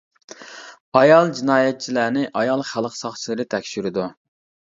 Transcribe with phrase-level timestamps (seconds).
[1.01, 4.07] ئايال جىنايەتچىلەرنى ئايال خەلق ساقچىلىرى تەكشۈرىدۇ.